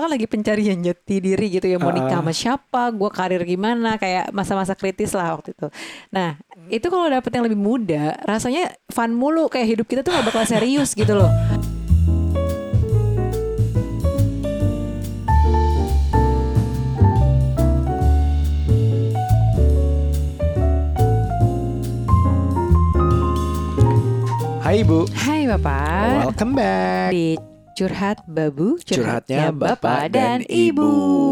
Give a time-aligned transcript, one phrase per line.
[0.00, 2.22] kan lagi pencarian jati diri gitu ya mau Ah, nikah ah.
[2.22, 5.66] sama siapa, gue karir gimana, kayak masa-masa kritis lah waktu itu.
[6.10, 6.36] Nah
[6.68, 10.44] itu kalau dapet yang lebih muda, rasanya fun mulu kayak hidup kita tuh gak bakal
[10.46, 11.30] serius gitu loh.
[24.60, 27.10] Hai Bu, Hai bapak, welcome back.
[27.10, 27.34] di
[27.74, 30.90] curhat babu, Curhatnya Bapak dan Ibu.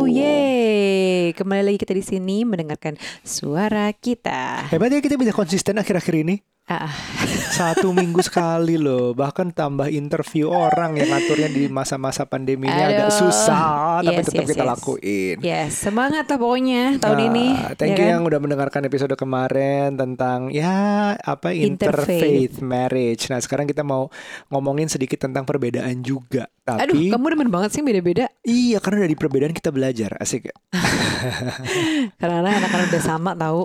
[0.09, 4.71] Yeay, kembali lagi kita di sini mendengarkan suara kita.
[4.71, 6.36] Hebat ya kita bisa konsisten akhir-akhir ini.
[6.68, 6.93] Ah,
[7.58, 9.11] Satu minggu sekali loh.
[9.11, 13.18] Bahkan tambah interview orang yang ngaturnya di masa-masa pandemi ini agak Aduh.
[13.25, 13.64] susah,
[13.99, 14.71] tapi Yes, tetap yes, kita yes.
[14.71, 15.36] lakuin.
[15.40, 17.46] ya semangat lah pokoknya tahun Ah, ini.
[17.75, 18.12] Thank ya you kan?
[18.12, 20.76] yang udah mendengarkan episode kemarin tentang ya
[21.17, 22.21] apa Interfaith.
[22.21, 23.26] interfaith marriage.
[23.26, 24.12] Nah sekarang kita mau
[24.48, 26.53] ngomongin sedikit tentang perbedaan juga.
[26.68, 28.29] Aduh, Tapi kamu demen banget sih beda-beda.
[28.45, 30.46] iya karena dari perbedaan kita belajar asik.
[30.46, 30.57] ya?
[32.20, 33.62] Karena anak-anak udah sama tahu.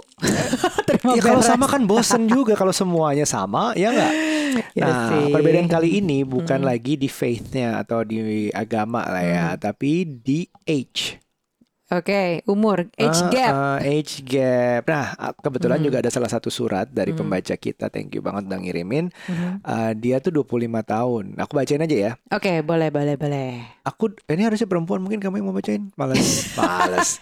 [1.09, 4.13] Ya kalau sama kan bosen juga kalau semuanya sama ya nggak.
[4.77, 5.33] Ya Nah sih.
[5.33, 11.17] perbedaan kali ini bukan lagi di faithnya atau di agama lah ya, tapi di age.
[11.93, 13.53] Oke, umur, age Ah, gap.
[13.53, 14.81] ah, age gap.
[14.83, 15.85] Nah, ah, kebetulan Hmm.
[15.85, 17.21] juga ada salah satu surat dari Hmm.
[17.21, 17.87] pembaca kita.
[17.87, 19.13] Thank you banget udah ngirimin.
[19.23, 19.61] Mhm.
[19.61, 21.37] Ah, dia tuh 25 tahun.
[21.37, 22.11] Aku bacain aja ya.
[22.27, 23.61] Oke, boleh, boleh, boleh.
[23.83, 25.93] Aku ini harusnya perempuan, mungkin kamu yang mau bacain.
[25.93, 26.25] Males.
[26.57, 27.21] Males.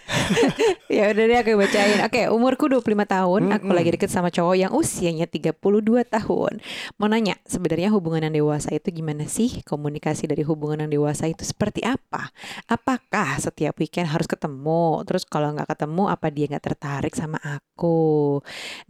[0.88, 2.04] Ya udah deh aku bacain.
[2.04, 3.48] Oke, umurku 25 tahun.
[3.50, 3.74] Aku Mm-mm.
[3.74, 6.60] lagi deket sama cowok yang usianya 32 tahun.
[6.96, 9.64] Mau nanya, sebenarnya hubungan yang dewasa itu gimana sih?
[9.64, 12.28] Komunikasi dari hubungan yang dewasa itu seperti apa?
[12.66, 14.61] Apakah setiap weekend harus ketemu?
[15.08, 18.40] Terus kalau nggak ketemu, apa dia nggak tertarik sama aku?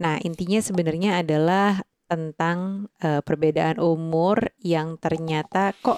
[0.01, 5.97] Nah, intinya sebenarnya adalah tentang eh, perbedaan umur yang ternyata kok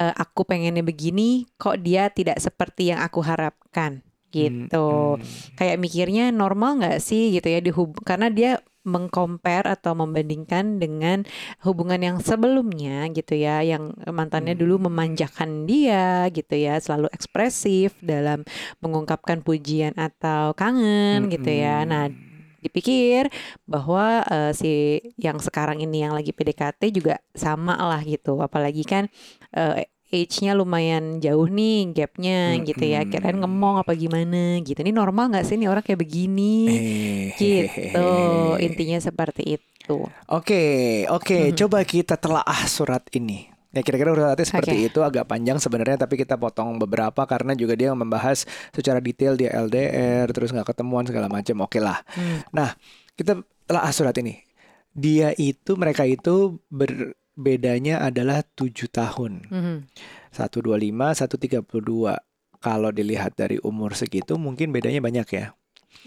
[0.00, 5.22] eh, aku pengennya begini, kok dia tidak seperti yang aku harapkan gitu Hmm,
[5.54, 8.52] kayak mikirnya normal nggak sih gitu ya di hub- karena dia
[8.86, 11.26] mengcompare atau membandingkan dengan
[11.66, 14.62] hubungan yang sebelumnya gitu ya yang mantannya Hmm.
[14.62, 18.46] dulu memanjakan dia gitu ya selalu ekspresif dalam
[18.78, 21.90] mengungkapkan pujian atau kangen gitu ya mm-mm.
[21.90, 22.06] nah
[22.62, 23.26] dipikir
[23.66, 29.06] bahwa eh, si yang sekarang ini yang lagi PDKT juga sama lah gitu apalagi kan
[29.50, 35.34] eh, age-nya lumayan jauh nih gapnya gitu ya kirain ngemong apa gimana gitu ini normal
[35.34, 38.06] nggak sih nih orang kayak begini Eh, gitu
[38.62, 39.66] intinya seperti itu
[40.26, 41.54] Oke, oke.
[41.54, 41.54] Mhm.
[41.54, 43.46] Coba kita telaah surat ini.
[43.70, 44.88] Ya kira-kira suratnya seperti Oke.
[44.90, 49.54] itu agak panjang sebenarnya tapi kita potong beberapa karena juga dia membahas secara detail dia
[49.54, 51.62] LDR terus nggak ketemuan segala macam.
[51.62, 52.02] Oke lah.
[52.18, 52.42] Hmm.
[53.14, 53.38] Kita
[53.68, 54.42] telaah surat ini.
[54.90, 56.58] Dia itu mereka itu
[57.36, 59.44] berbedanya adalah tujuh tahun.
[59.52, 59.76] Mhm.
[60.32, 62.16] 125, 132.
[62.56, 65.46] Kalau dilihat dari umur segitu mungkin bedanya banyak ya.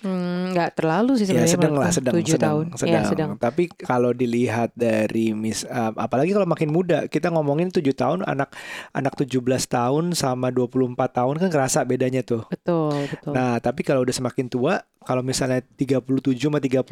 [0.05, 2.93] Hmm, nggak terlalu sih Ya sebenarnya sedang lah, sedang, tujuh sedang, tahun sedang.
[2.93, 7.97] ya sedang Tapi kalau dilihat dari mis, uh, apalagi kalau makin muda, kita ngomongin 7
[7.97, 8.53] tahun, anak
[8.93, 12.45] anak 17 tahun sama 24 tahun kan kerasa bedanya tuh.
[12.53, 16.85] betul betul Nah, tapi kalau udah semakin tua, kalau misalnya 37 sama 30,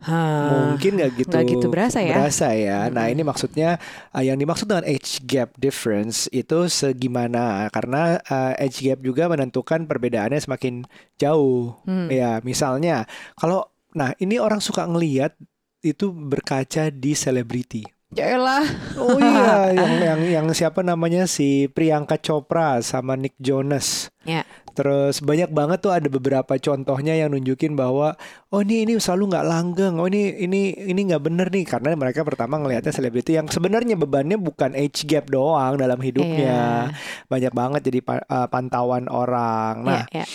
[0.00, 1.28] Hah, mungkin nggak gitu.
[1.28, 2.88] nggak gitu berasa ya Berasa ya.
[2.88, 3.76] Nah, ini maksudnya
[4.16, 7.68] uh, yang dimaksud dengan age gap difference itu segimana?
[7.68, 10.88] Karena uh, age gap juga menentukan perbedaannya semakin
[11.20, 11.76] jauh.
[11.84, 12.08] Hmm.
[12.08, 13.04] Ya, misalnya
[13.36, 15.36] kalau nah ini orang suka ngeliat
[15.84, 17.99] itu berkaca di selebriti.
[18.10, 18.66] Yaelah.
[18.98, 24.10] Oh iya, yang yang yang siapa namanya si Priyanka Chopra sama Nick Jonas.
[24.26, 24.42] Ya.
[24.74, 28.14] Terus banyak banget tuh ada beberapa contohnya yang nunjukin bahwa
[28.50, 32.26] oh ini ini selalu nggak langgeng, oh ini ini ini nggak bener nih karena mereka
[32.26, 36.90] pertama ngelihatnya selebriti yang sebenarnya bebannya bukan age gap doang dalam hidupnya,
[37.26, 39.86] banyak banget jadi pa- uh, pantauan orang.
[39.86, 40.26] Nah, ya, ya.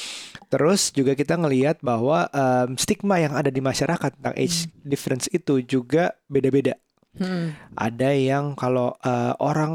[0.45, 5.59] Terus juga kita ngelihat bahwa em, stigma yang ada di masyarakat tentang age difference itu
[5.59, 6.77] juga beda-beda.
[7.15, 7.55] Hmm.
[7.79, 9.73] Ada yang kalau eh, orang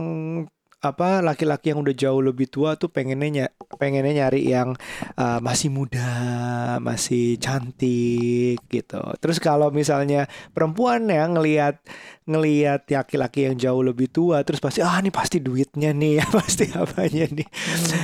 [0.80, 4.72] apa laki-laki yang udah jauh lebih tua tuh pengennya ny- pengennya nyari yang
[5.20, 6.08] eh, masih muda,
[6.80, 9.00] masih cantik gitu.
[9.20, 10.24] Terus kalau misalnya
[10.56, 11.84] perempuan ya ngelihat
[12.30, 17.26] ngelihat laki-laki yang jauh lebih tua terus pasti ah ini pasti duitnya nih, pasti apanya
[17.26, 17.48] nih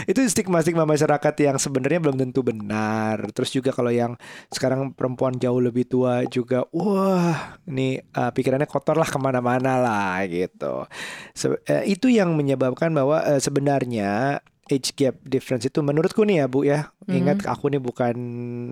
[0.06, 3.31] itu stigma-stigma masyarakat yang sebenarnya belum tentu benar.
[3.34, 4.14] Terus juga kalau yang
[4.50, 10.23] sekarang perempuan jauh lebih tua juga, wah ini uh, pikirannya kotor lah ke mana-mana lah
[10.26, 10.87] gitu.
[11.34, 16.47] Se- eh, itu yang menyebabkan bahwa eh, sebenarnya age gap difference itu menurutku nih ya
[16.47, 18.17] Bu ya, ingat aku nih bukan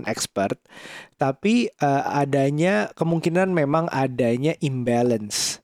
[0.04, 0.58] expert,
[1.16, 5.62] tapi eh, adanya kemungkinan memang adanya imbalance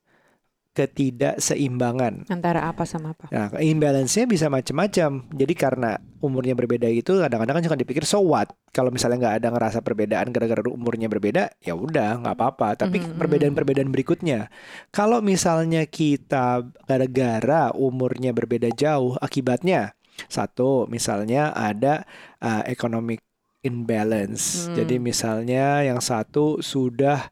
[0.70, 2.30] ketidakseimbangan.
[2.30, 3.26] Antara apa sama apa?
[3.34, 5.26] Nah, imbalance-nya bisa macam-macam.
[5.28, 8.48] Jadi karena umurnya berbeda itu kadang-kadang kan suka dipikir so what?
[8.70, 12.86] Kalau misalnya nggak ada ngerasa perbedaan gara-gara umurnya berbeda, ya udah nggak apa-apa.
[12.86, 14.46] Tapi Mhm, perbedaan-perbedaan berikutnya,
[14.94, 22.04] kalau misalnya kita gara-gara umurnya berbeda jauh, akibatnya satu, misalnya ada
[22.42, 23.22] uh, economic
[23.64, 24.68] imbalance.
[24.68, 24.82] Hmm.
[24.82, 27.28] Jadi misalnya yang satu sudah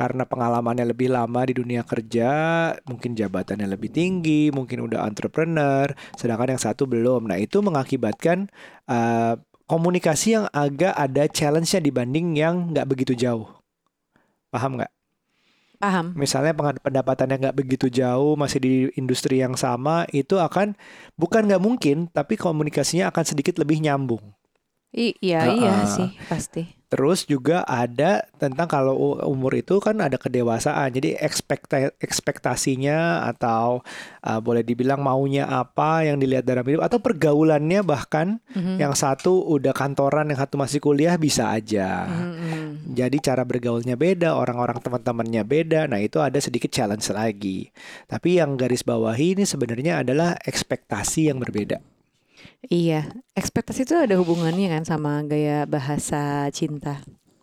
[0.00, 2.30] karena pengalamannya lebih lama di dunia kerja,
[2.88, 7.28] mungkin jabatannya lebih tinggi, mungkin udah entrepreneur, sedangkan yang satu belum.
[7.28, 8.48] Nah, itu mengakibatkan
[8.88, 9.36] uh,
[9.68, 13.44] komunikasi yang agak ada challenge-nya dibanding yang nggak begitu jauh.
[14.48, 14.88] Paham nggak?
[15.80, 16.12] Paham?
[16.12, 20.76] Misalnya pendapatannya nggak begitu jauh, masih di industri yang sama, itu akan
[21.16, 24.20] bukan nggak mungkin, tapi komunikasinya akan sedikit lebih nyambung.
[24.92, 25.88] I- iya, Ah, iya ah.
[25.88, 26.66] sih, pasti.
[26.90, 30.90] Terus juga ada tentang kalau umur itu kan ada kedewasaan.
[30.90, 33.86] Jadi ekspekta ekspektasinya atau
[34.26, 38.82] uh, boleh dibilang maunya apa yang dilihat dalam hidup atau pergaulannya bahkan Mhm.
[38.82, 42.10] yang satu udah kantoran, yang satu masih kuliah bisa aja.
[42.10, 42.59] Mhm, mhm.
[42.90, 45.86] Jadi cara bergaulnya beda, orang-orang teman-temannya beda.
[45.86, 47.70] Nah, itu ada sedikit challenge lagi.
[48.10, 51.78] Tapi yang garis bawahi ini sebenarnya adalah ekspektasi yang berbeda.
[52.66, 53.08] Iya,
[53.38, 56.98] ekspektasi itu ada hubungannya kan sama gaya bahasa cinta.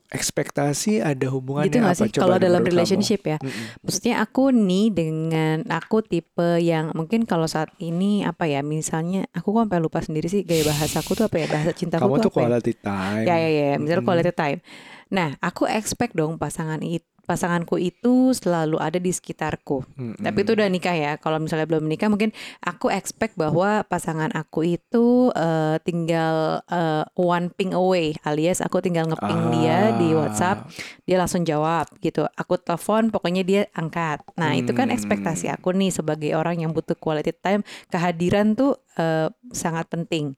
[0.07, 2.07] Ekspektasi ada hubungannya Gitu apa sih?
[2.15, 2.79] Kalau coba dalam menurut kamu?
[2.79, 3.37] relationship ya.
[3.43, 3.83] Mm-mm.
[3.83, 8.63] Maksudnya aku nih dengan aku tipe yang mungkin kalau saat ini apa ya?
[8.63, 11.47] Misalnya aku kok sampai lupa sendiri sih gaya bahasaku tuh apa ya?
[11.51, 12.45] Bahasa cintaku Kamu tuh tuh apa ya?
[12.47, 13.25] quality time.
[13.27, 14.07] Ya ya ya, misalnya Mm-mm.
[14.07, 14.59] quality time.
[15.09, 19.83] Nah, aku expect dong pasangan itu pasanganku itu selalu ada di sekitarku.
[19.99, 20.23] Mm-mm.
[20.23, 21.11] Tapi itu udah nikah ya.
[21.19, 22.31] Kalau misalnya belum menikah mungkin
[22.63, 29.11] aku expect bahwa pasangan aku itu eh, tinggal eh, one ping away alias aku tinggal
[29.11, 30.23] ngeping dia di Ah.
[30.23, 30.71] WhatsApp,
[31.03, 32.23] dia langsung jawab gitu.
[32.31, 34.23] Aku telepon pokoknya dia angkat.
[34.39, 34.95] Nah, itu kan Hmm.
[34.95, 37.59] ekspektasi aku nih sebagai orang yang butuh quality time,
[37.91, 40.31] kehadiran tuh eh, sangat penting.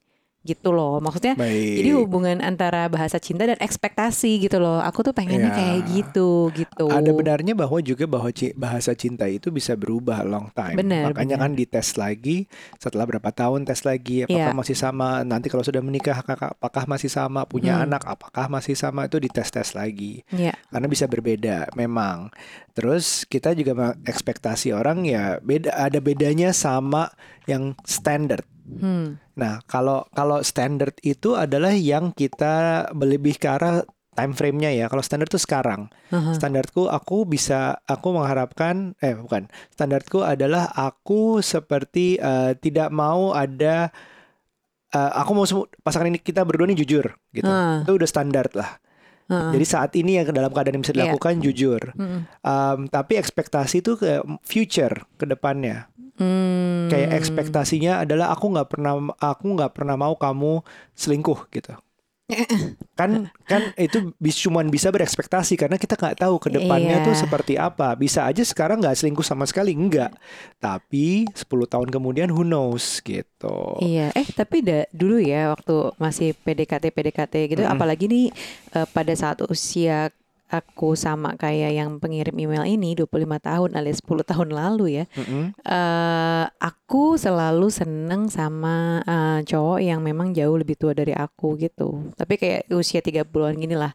[0.49, 0.97] Gitu loh.
[0.97, 1.75] Maksudnya Baik.
[1.77, 4.81] jadi hubungan antara bahasa cinta dan ekspektasi gitu loh.
[4.81, 5.57] Aku tuh pengennya Ya.
[5.57, 6.89] kayak gitu gitu.
[6.89, 10.81] Ada benarnya bahwa juga bahwa bahasa cinta itu bisa berubah long time.
[10.81, 11.45] Benar, Makanya benar.
[11.45, 12.49] kan dites lagi
[12.81, 14.57] setelah berapa tahun tes lagi apakah Iya.
[14.57, 15.21] masih sama.
[15.21, 17.85] Nanti kalau sudah menikah kakak- apakah masih sama, punya Hmm.
[17.91, 20.25] anak apakah masih sama itu dites-tes lagi.
[20.33, 20.57] Iya.
[20.73, 22.33] Karena bisa berbeda memang.
[22.73, 27.11] Terus kita juga ekspektasi orang ya beda ada bedanya sama
[27.45, 28.41] yang standar.
[28.77, 29.17] Hmm.
[29.33, 33.81] Nah, kalau kalau standar itu adalah yang kita lebih ke arah
[34.13, 34.85] time frame-nya ya.
[34.91, 35.87] Kalau standar itu sekarang.
[36.11, 36.35] Aha.
[36.35, 39.47] Standarku aku bisa aku mengharapkan eh bukan.
[39.71, 43.89] Standarku adalah aku seperti eh, tidak mau ada
[44.91, 45.45] eh, aku mau
[45.81, 47.47] pasangan ini kita berdua ini jujur gitu.
[47.47, 47.81] Ah.
[47.81, 48.75] Itu udah standar lah.
[49.29, 49.53] Heeh.
[49.55, 50.99] Jadi saat ini yang dalam keadaan yang bisa Iya.
[51.05, 51.81] dilakukan jujur.
[51.93, 52.21] Mm-mm.
[52.41, 55.85] Um, tapi ekspektasi itu ke future ke depannya.
[56.19, 56.91] Hmm.
[56.91, 60.59] Kayak ekspektasinya adalah aku nggak pernah aku nggak pernah mau kamu
[60.93, 61.73] selingkuh gitu.
[62.99, 67.05] kan kan itu bis, cuman bisa berekspektasi karena kita nggak tahu ke depannya Iya.
[67.09, 67.97] tuh seperti apa.
[67.97, 70.13] Bisa aja sekarang nggak selingkuh sama sekali enggak.
[70.61, 73.81] Tapi 10 tahun kemudian who knows gitu.
[73.81, 77.73] Iya, eh tapi da, dulu ya waktu masih PDKT PDKT gitu, Mm-mm.
[77.73, 78.25] apalagi nih
[78.77, 80.13] eh, pada saat usia
[80.49, 85.05] aku sama kayak yang pengirim email ini 25 tahun alias 10 tahun lalu ya.
[85.13, 85.53] Mm-mm.
[85.61, 92.09] eh aku selalu seneng sama eh, cowok yang memang jauh lebih tua dari aku gitu.
[92.17, 93.93] Tapi kayak usia 30-an gini lah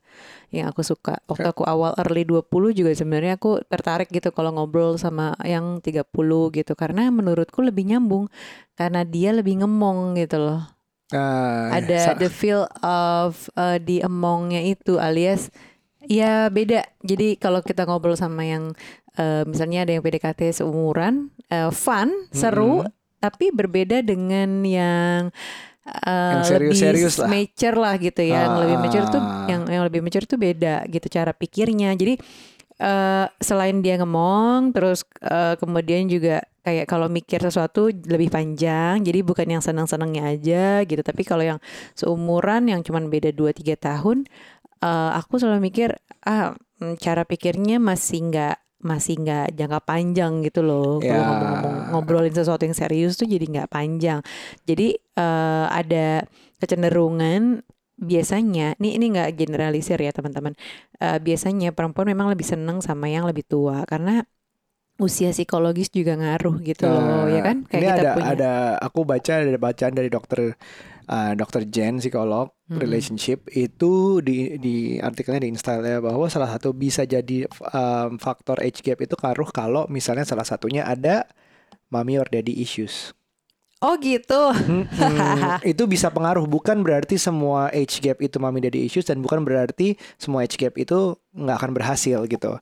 [0.54, 1.18] yang aku suka.
[1.26, 6.06] Waktu aku awal early 20 juga sebenarnya aku tertarik gitu kalau ngobrol sama yang 30
[6.54, 8.30] gitu karena menurutku lebih nyambung
[8.78, 10.62] karena dia lebih ngemong gitu loh.
[11.12, 15.52] Nah, Ada the feel of uh, di emongnya itu alias
[16.06, 16.84] ya beda.
[17.00, 18.72] Jadi kalau kita ngobrol sama yang
[19.16, 22.84] uh, misalnya ada yang PDKT seumuran, uh, fun, seru,
[23.18, 25.32] tapi berbeda dengan yang
[25.84, 27.28] uh, Yang serius-serius lebih lah.
[27.30, 28.40] mature lah gitu ya.
[28.44, 29.46] Yang lebih mature tuh Ah.
[29.48, 31.92] yang yang lebih mature tuh beda gitu cara pikirnya.
[31.94, 32.16] Jadi
[32.74, 39.22] eh selain dia ngomong, terus eh, kemudian juga kayak kalau mikir sesuatu lebih panjang, jadi
[39.22, 40.98] bukan yang senang-senangnya aja gitu.
[40.98, 41.58] Tapi kalau yang
[41.94, 44.26] seumuran yang cuman beda 2-3 tahun,
[44.84, 45.88] eh, aku selalu mikir
[46.28, 51.00] ah mm, cara pikirnya masih nggak masih nggak jangka panjang gitu loh.
[51.00, 51.24] Kalau Ya.
[51.24, 54.20] ngomong-ngomong ngobrolin sesuatu yang serius tuh jadi nggak panjang.
[54.68, 56.28] Jadi eh, ada
[56.60, 57.64] kecenderungan
[57.94, 60.52] biasanya, ini ini nggak generalisir ya teman-teman.
[61.00, 64.26] Eh, biasanya perempuan memang lebih seneng sama yang lebih tua karena
[65.04, 67.68] usia psikologis juga ngaruh gitu loh, ya kan?
[67.68, 68.26] Nah, ini kita ada punya.
[68.32, 70.56] ada aku baca ada bacaan dari dokter
[71.08, 71.68] uh, Dr.
[71.68, 72.80] Jen psikolog Mm-mm.
[72.80, 78.80] relationship itu di di artikelnya di Instagram bahwa salah satu bisa jadi um, faktor age
[78.80, 81.28] gap itu karuh kalau misalnya salah satunya ada
[81.92, 83.12] mommy or daddy issues.
[83.84, 84.42] Oh gitu.
[84.56, 85.60] Mm-mm.
[85.60, 90.00] itu bisa pengaruh bukan berarti semua age gap itu mommy daddy issues dan bukan berarti
[90.16, 92.56] semua age gap itu nggak akan berhasil gitu.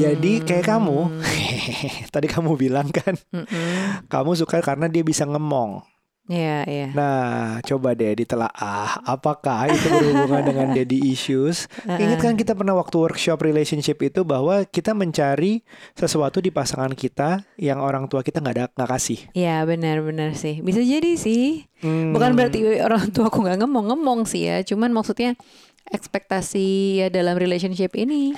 [0.00, 1.12] Jadi kayak kamu,
[2.14, 4.08] tadi kamu bilang kan, Mm-mm.
[4.08, 5.84] kamu suka karena dia bisa ngemong.
[6.30, 6.88] Iya, iya.
[6.94, 11.66] Nah, coba deh ditelaah apakah itu berhubungan dengan daddy issues.
[11.82, 15.66] Ingat kan kita pernah waktu workshop relationship itu bahwa kita mencari
[15.98, 19.18] sesuatu di pasangan kita yang orang tua kita nggak ada nggak kasih.
[19.34, 20.62] Iya benar-benar sih.
[20.62, 21.66] Bisa jadi sih.
[21.82, 22.14] Hmm.
[22.14, 24.62] Bukan berarti orang tua aku nggak ngomong-ngomong sih ya.
[24.62, 25.34] Cuman maksudnya
[25.90, 26.66] ekspektasi
[26.98, 28.32] ya dalam relationship ini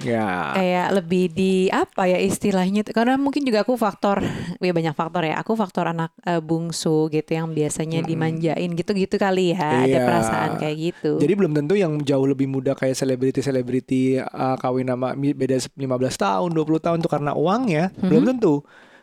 [0.00, 0.56] ya.
[0.56, 4.24] kayak lebih di apa ya istilahnya karena mungkin juga aku faktor
[4.56, 8.08] ya banyak faktor ya aku faktor anak eh, bungsu gitu yang biasanya Mm-mm.
[8.08, 10.00] dimanjain gitu-gitu kali ya ada Iya.
[10.06, 15.12] perasaan kayak gitu Jadi belum tentu yang jauh lebih muda kayak selebriti-selebriti uh, kawin nama
[15.12, 15.76] beda 15
[16.16, 18.08] tahun, 20 tahun tuh karena uangnya, Mhm.
[18.08, 18.54] belum tentu.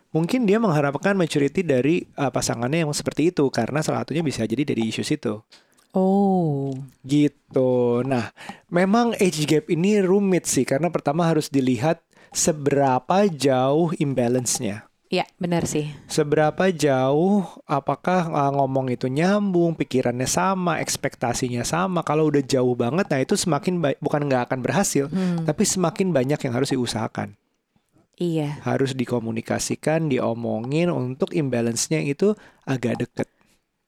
[0.08, 4.64] Mungkin dia mengharapkan maturity dari uh, pasangannya yang seperti itu karena salah satunya bisa jadi
[4.64, 5.44] dari issues itu.
[5.98, 8.04] Oh Gitu.
[8.04, 8.30] Nah,
[8.70, 12.04] memang age gap ini rumit sih karena pertama harus dilihat
[12.36, 14.86] seberapa jauh imbalance-nya.
[15.08, 22.04] ya benar sih Seberapa jauh apakah uh, ngomong itu nyambung, pikirannya sama, ekspektasinya sama.
[22.04, 26.44] Kalau udah jauh banget, nah itu semakin bukan nggak akan berhasil, Hmm, tapi semakin banyak
[26.44, 27.40] yang harus diusahakan.
[28.20, 32.36] iya Harus dikomunikasikan, diomongin untuk imbalance-nya itu
[32.68, 33.32] agak deket.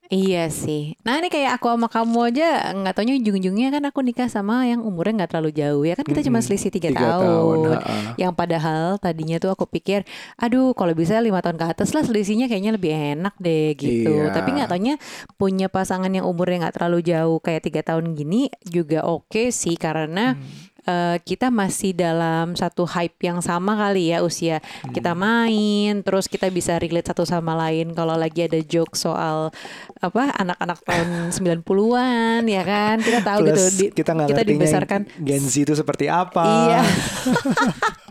[0.09, 0.97] Iya sih.
[1.05, 4.81] Nah ini kayak aku sama kamu aja nggak taunya ujung-ujungnya kan aku nikah sama yang
[4.81, 7.57] umurnya nggak terlalu jauh ya kan kita cuma selisih tiga, Tiga tahun.
[7.77, 8.17] ha-ha.
[8.17, 12.49] Yang padahal tadinya tuh aku pikir, aduh kalau bisa lima tahun ke atas lah selisihnya
[12.49, 14.25] kayaknya lebih enak deh gitu.
[14.25, 14.33] Iya.
[14.33, 14.97] Tapi nggak taunya
[15.37, 20.33] punya pasangan yang umurnya nggak terlalu jauh kayak tiga tahun gini juga oke sih karena
[20.33, 20.41] Hmm.
[20.89, 24.57] Eh, kita masih dalam satu hype yang sama kali ya usia
[24.89, 25.21] kita Hmm.
[25.21, 29.53] main terus kita bisa relate satu sama lain kalau lagi ada joke soal
[29.99, 35.43] apa anak-anak tahun 90-an ya kan kita tahu Plus gitu di- kita kita dibesarkan Gen
[35.43, 36.41] Z itu seperti apa.
[36.41, 36.81] Iya.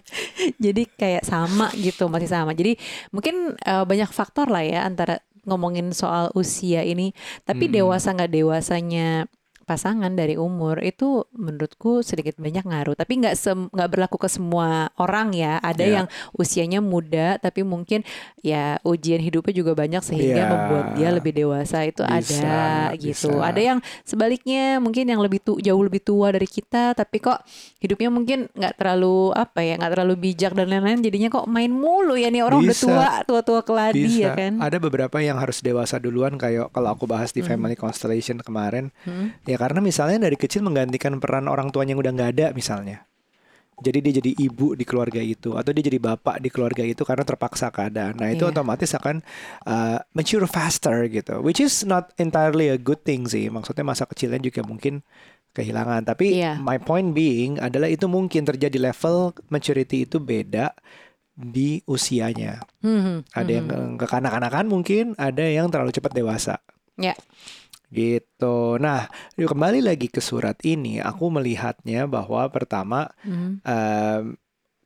[0.65, 2.53] Jadi kayak sama gitu, masih sama.
[2.53, 2.77] Jadi
[3.11, 7.13] mungkin eh, banyak faktor lah ya antara ngomongin soal usia ini.
[7.43, 7.77] Tapi Mm-mm.
[7.81, 9.29] dewasa nggak dewasanya
[9.69, 12.97] pasangan dari umur itu menurutku sedikit banyak ngaruh.
[12.97, 13.35] Tapi nggak
[13.69, 15.61] nggak berlaku ke semua orang ya.
[15.61, 15.95] Ada Iya.
[15.95, 18.01] yang usianya muda tapi mungkin
[18.41, 20.49] ya ujian hidupnya juga banyak sehingga Iya.
[20.49, 23.29] membuat dia lebih dewasa itu Bisa, ada gitu.
[23.29, 23.45] bisa.
[23.45, 27.45] Ada yang sebaliknya mungkin yang lebih tu jauh lebih tua dari kita tapi kok
[27.77, 32.15] hidupnya mungkin nggak terlalu apa ya nggak terlalu bijak dan lain-lain jadinya kok main mulu
[32.15, 32.87] ya nih orang udah Bisa.
[32.87, 34.23] tua tua tua keladi Bisa.
[34.25, 37.51] ya kan Ada beberapa yang harus dewasa duluan kayak kalau aku bahas di Hmm.
[37.51, 38.89] Family Constellation kemarin.
[39.03, 39.35] Hmm.
[39.43, 43.03] Ya karena misalnya dari kecil menggantikan peran orang tuanya yang udah nggak ada misalnya.
[43.79, 47.23] Jadi dia jadi ibu di keluarga itu atau dia jadi bapak di keluarga itu karena
[47.23, 48.19] terpaksa keadaan.
[48.19, 48.51] Nah itu Iya.
[48.51, 49.23] otomatis akan
[49.71, 53.47] uh, mature faster gitu, which is not entirely a good thing sih.
[53.47, 55.07] Maksudnya masa kecilnya juga mungkin
[55.55, 56.11] kehilangan.
[56.11, 56.59] Tapi Iya.
[56.59, 60.75] my point being adalah itu mungkin terjadi level maturity itu beda
[61.39, 62.67] di usianya.
[62.83, 63.95] Hmm, hmm, Ada yang hmm.
[63.95, 66.59] ke kekanak-kanakan mungkin, ada yang terlalu cepat dewasa.
[66.99, 67.15] Ya.
[67.95, 68.27] Gitu.
[68.79, 73.59] Nah, kembali lagi ke surat ini, aku melihatnya bahwa pertama Hmm.
[73.63, 74.39] em,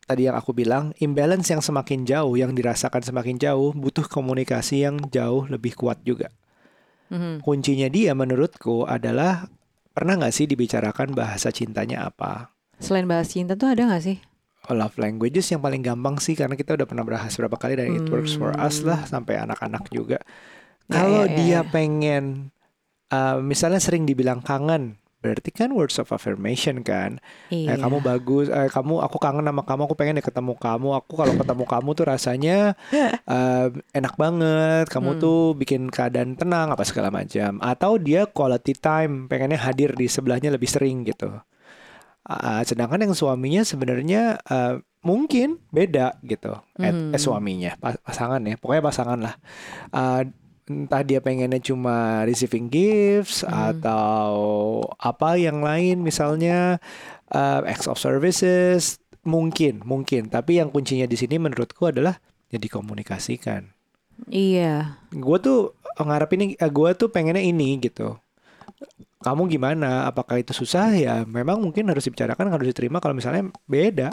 [0.03, 4.99] tadi yang aku bilang imbalance yang semakin jauh, yang dirasakan semakin jauh, butuh komunikasi yang
[5.09, 6.33] jauh lebih kuat juga.
[7.13, 7.45] Hmm.
[7.45, 9.47] Kuncinya dia menurutku adalah
[9.93, 12.49] pernah nggak sih dibicarakan bahasa cintanya apa?
[12.83, 14.19] selain bahas cinta tuh ada nggak sih
[14.67, 18.07] Love languages yang paling gampang sih karena kita udah pernah bahas berapa kali dari It
[18.11, 20.19] Works For Us lah sampai anak-anak juga.
[20.87, 21.61] Ya, Kalau ya, ya, dia ya.
[21.67, 22.55] pengen
[23.13, 27.23] uh, misalnya sering dibilang kangen, berarti kan words of affirmation kan.
[27.47, 30.89] iya Eh, kamu bagus, eh, kamu aku kangen sama kamu, aku pengen deh ketemu kamu.
[30.99, 32.57] Aku kalau ketemu kamu tuh rasanya
[33.29, 34.91] uh, enak banget.
[34.91, 35.21] Kamu Hmm.
[35.21, 37.63] tuh bikin keadaan tenang apa segala macam.
[37.63, 41.31] Atau dia quality time, pengennya hadir di sebelahnya lebih sering gitu.
[42.23, 46.55] Ah, sedangkan yang suaminya sebenarnya uh, mungkin beda gitu.
[46.79, 47.11] Eh, Hmm.
[47.11, 49.35] eh, suaminya, pas- pasangan ya, pokoknya pasangan lah.
[49.91, 50.23] Uh,
[50.71, 53.75] entah dia pengennya cuma receiving gifts Hmm.
[53.75, 54.35] atau
[54.97, 56.79] apa yang lain misalnya
[57.35, 60.31] uh, acts of services mungkin mungkin.
[60.31, 62.19] Tapi yang kuncinya di sini menurutku adalah
[62.51, 63.75] ya dikomunikasikan.
[64.31, 65.03] Iya.
[65.11, 68.19] Gue tuh ngarepin gue tuh pengennya ini gitu.
[69.23, 70.11] Kamu gimana?
[70.11, 70.91] Apakah itu susah?
[70.99, 72.99] Ya memang mungkin harus dibicarakan harus diterima.
[72.99, 74.11] Kalau misalnya beda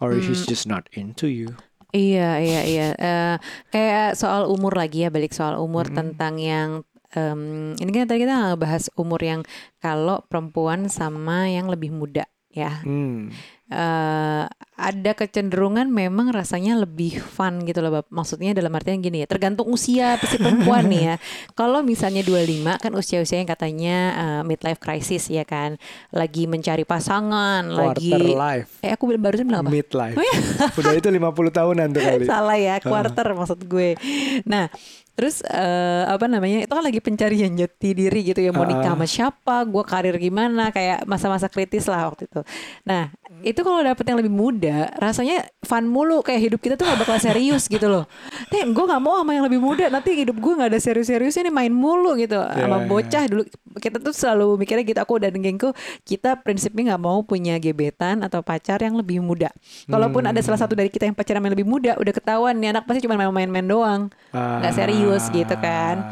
[0.00, 0.50] or she's Hmm.
[0.52, 1.52] just not into you
[1.90, 2.86] Iya, iya, iya.
[2.94, 3.36] Eh,
[3.70, 5.98] kayak soal umur lagi ya, balik soal umur Mm-mm.
[5.98, 6.68] tentang yang
[7.10, 9.40] em, ini kan tadi kita bahas umur yang
[9.82, 12.82] kalau perempuan sama yang lebih muda ya.
[12.86, 13.30] Hmm.
[13.70, 14.44] Eh
[14.80, 18.00] ada kecenderungan memang rasanya lebih fun gitu loh.
[18.08, 21.14] Maksudnya dalam artian gini ya, tergantung usia si perempuan nih ya.
[21.60, 25.76] Kalau misalnya 25 kan usia-usia yang katanya eh, midlife crisis ya kan.
[26.16, 29.70] Lagi mencari pasangan, Quarter lagi life, Eh aku barusan bilang apa?
[29.70, 30.16] midlife.
[30.16, 30.36] Oh iya.
[30.80, 32.24] Udah itu 50 tahunan tuh kali.
[32.24, 34.00] Salah ya, quarter maksud gue.
[34.48, 34.72] Nah,
[35.12, 36.64] terus eh, apa namanya?
[36.64, 38.50] Itu kan lagi pencarian jati diri gitu ya.
[38.56, 39.56] Mau nikah sama siapa?
[39.68, 40.72] Gue karir gimana?
[40.72, 42.40] Kayak masa-masa kritis lah waktu itu.
[42.88, 43.12] Nah,
[43.44, 46.20] itu kalau dapet yang lebih muda, rasanya fun mulu.
[46.20, 48.04] Kayak hidup kita tuh gak bakal serius gitu loh.
[48.50, 49.88] Nih, gue gak mau sama yang lebih muda.
[49.88, 52.38] Nanti hidup gue gak ada serius-seriusnya nih main mulu gitu.
[52.38, 53.42] Sama Iya, bocah dulu.
[53.78, 55.00] Kita tuh selalu mikirnya gitu.
[55.00, 55.70] Aku dan gengku,
[56.04, 59.52] kita prinsipnya gak mau punya gebetan atau pacar yang lebih muda.
[59.86, 62.84] Kalaupun ada salah satu dari kita yang pacaran yang lebih muda, udah ketahuan nih anak
[62.84, 64.12] pasti cuma main-main doang.
[64.34, 66.04] Nggak serius gitu kan.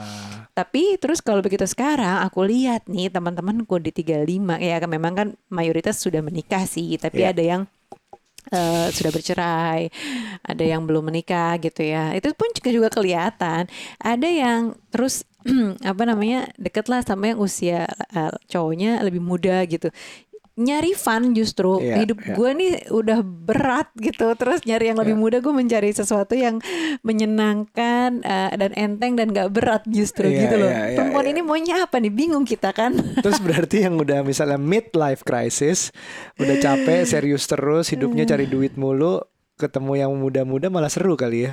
[0.58, 5.28] Tapi terus kalau begitu sekarang aku lihat nih teman-temanku di 35 ya kan memang kan
[5.54, 7.30] mayoritas sudah menikah sih, tapi Iya.
[7.30, 7.62] ada yang
[8.48, 9.92] eh, sudah bercerai,
[10.42, 12.16] ada yang belum menikah gitu ya.
[12.16, 13.68] Itu pun juga juga kelihatan.
[14.00, 14.60] Ada yang
[14.90, 15.22] terus
[15.90, 19.92] apa namanya deket lah sama yang usia eh, cowoknya lebih muda gitu.
[20.58, 22.34] Nyari fun justru Iya, hidup iya.
[22.34, 25.22] gue nih udah berat gitu terus nyari yang lebih Iya.
[25.22, 26.58] muda gue mencari sesuatu yang
[27.06, 31.32] menyenangkan eh, dan enteng dan gak berat justru Iya, gitu loh iya, iya, perempuan iya.
[31.32, 32.90] ini maunya apa nih bingung kita kan
[33.24, 35.90] Terus berarti yang udah misalnya midlife crisis,
[36.36, 39.22] udah capek, serius terus, hidupnya cari duit mulu,
[39.54, 41.52] ketemu yang muda-muda malah seru kali ya.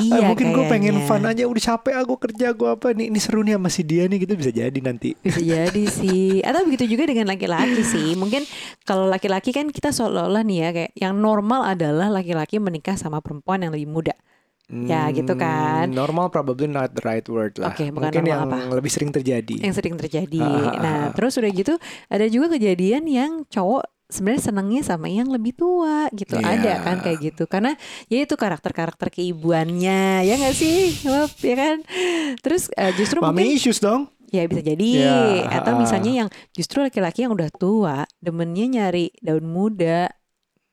[0.00, 3.18] Iya Ah, mungkin gue pengen fun aja, udah capek aku kerja gue apa nih, ini
[3.20, 5.12] seru nih sama si dia nih gitu bisa jadi nanti.
[5.20, 6.40] Bisa jadi sih.
[6.40, 8.16] Atau begitu juga dengan laki-laki sih.
[8.16, 8.46] Mungkin
[8.86, 13.60] kalau laki-laki kan kita seolah-olah nih ya kayak yang normal adalah laki-laki menikah sama perempuan
[13.60, 14.14] yang lebih muda.
[14.72, 15.92] Ya, gitu kan.
[15.92, 17.76] Hmm, Normal probably not the right word lah.
[17.76, 18.72] Oke, bukan mungkin yang apa?
[18.72, 19.60] lebih sering terjadi.
[19.60, 20.40] Yang sering terjadi.
[20.40, 21.06] Ah, ah, ah, Nah, ah.
[21.12, 21.76] terus udah gitu
[22.08, 26.36] ada juga kejadian yang cowok sebenarnya senangnya sama yang lebih tua gitu.
[26.36, 26.60] Iya.
[26.60, 27.48] Ada kan kayak gitu.
[27.48, 27.72] Karena
[28.12, 30.28] ya itu karakter-karakter keibuannya.
[30.28, 30.92] Ya nggak sih?
[31.42, 31.76] Ya kan?
[32.44, 34.12] Terus eh, justru Mami mungkin issues dong.
[34.32, 39.44] Ya bisa jadi Ya, Atau misalnya yang justru laki-laki yang udah tua Demennya nyari daun
[39.44, 40.08] muda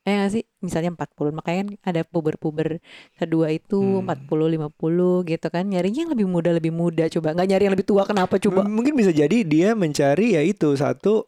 [0.09, 2.81] Eh gak sih Misalnya 40 Makanya kan ada puber-puber
[3.13, 4.09] Kedua itu Hmm.
[4.09, 7.85] 40, 50 gitu kan Nyarinya yang lebih muda Lebih muda coba Gak nyari yang lebih
[7.85, 11.27] tua Kenapa coba M- Mungkin bisa jadi dia mencari ya itu satu,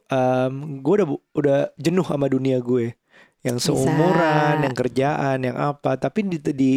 [0.80, 2.96] gue udah udah jenuh sama dunia gue,
[3.44, 3.70] yang Bisa.
[3.70, 5.94] seumuran, yang kerjaan, yang apa.
[5.94, 6.74] Tapi di, di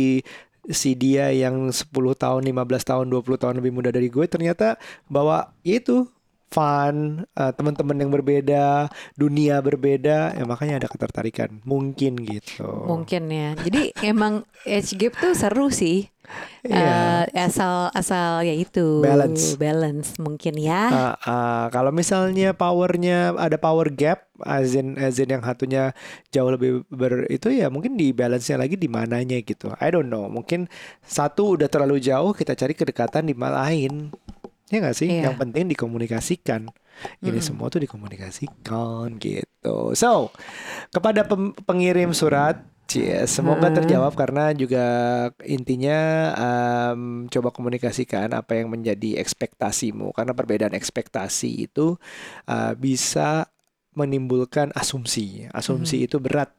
[0.67, 5.55] si dia yang 10 tahun, 15 tahun, 20 tahun lebih muda dari gue ternyata bawa
[5.61, 6.05] ya itu
[6.51, 11.61] fun, eh, teman-teman yang berbeda, dunia berbeda, ya makanya ada ketertarikan.
[11.67, 12.87] Mungkin gitu.
[12.87, 16.09] Mungkin ya Jadi emang age gap tuh seru sih
[16.65, 17.29] Iya.
[17.29, 19.53] Eh, Asal Asal ya itu Balance.
[19.61, 25.93] Balance mungkin ya Ah, ah, kalau misalnya powernya ada power gap, azin azin yang satunya
[26.33, 29.69] jauh lebih ber itu ya mungkin di balance-nya lagi di mananya gitu.
[29.77, 30.25] I don't know.
[30.25, 30.65] Mungkin
[31.05, 34.09] satu udah terlalu jauh, kita cari kedekatan di mal lain.
[34.73, 35.09] Ya nggak sih?
[35.09, 35.29] Iya.
[35.29, 36.61] Yang penting dikomunikasikan.
[37.21, 37.43] Ini Mm-mm.
[37.43, 39.93] semua tuh dikomunikasikan gitu.
[39.93, 40.31] So,
[40.89, 41.27] kepada
[41.67, 43.81] pengirim surat Cie, semoga Heeh.
[43.81, 44.85] terjawab karena juga
[45.41, 45.97] intinya
[46.37, 51.97] em, coba komunikasikan apa yang menjadi ekspektasimu karena perbedaan ekspektasi itu
[52.45, 53.49] eh, bisa
[53.97, 55.49] menimbulkan asumsi.
[55.49, 56.53] Asumsi itu berat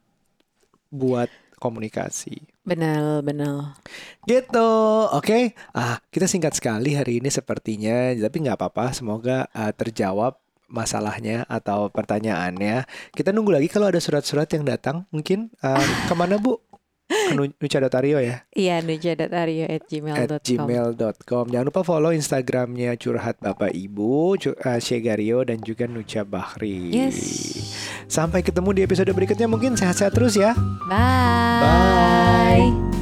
[0.90, 1.30] buat
[1.62, 2.55] komunikasi.
[2.66, 3.78] Benar benar
[4.26, 4.70] Gitu,
[5.14, 5.54] oke.
[5.70, 8.90] Ah, kita singkat sekali hari ini sepertinya, tapi nggak apa-apa.
[8.90, 10.34] Semoga ah, terjawab
[10.66, 12.90] masalahnya atau pertanyaannya.
[13.14, 15.06] Kita nunggu lagi kalau ada surat-surat yang datang.
[15.14, 16.58] Mungkin ah, ke mana Bu?
[17.06, 17.70] Ke
[18.18, 18.42] ya?
[18.50, 21.44] Iya nuja.aryo at At gmail.com gmail.com.
[21.54, 24.34] Jangan lupa follow Instagramnya Curhat Bapak Ibu,
[24.66, 26.90] ah, Shegario dan juga Nucha Bahri.
[26.90, 27.65] Yes.
[28.06, 29.50] Sampai ketemu di episode berikutnya.
[29.50, 30.54] Mungkin sehat-sehat terus ya.
[30.86, 31.62] Bye.
[31.62, 32.95] Bye.